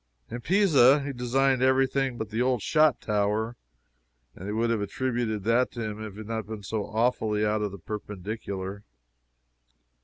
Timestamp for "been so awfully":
6.47-7.45